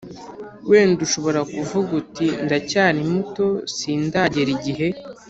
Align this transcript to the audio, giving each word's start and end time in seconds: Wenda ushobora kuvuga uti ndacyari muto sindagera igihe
Wenda 0.69 0.99
ushobora 1.07 1.39
kuvuga 1.53 1.89
uti 2.01 2.27
ndacyari 2.45 3.01
muto 3.11 3.45
sindagera 3.75 4.49
igihe 4.57 4.87